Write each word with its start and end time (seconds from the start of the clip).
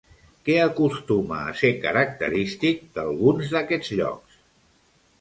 Què 0.47 0.53
acostuma 0.61 1.37
a 1.51 1.53
ser 1.61 1.71
característic 1.85 2.83
d'alguns 2.99 3.55
d'aquests 3.55 3.97
llocs? 4.03 4.45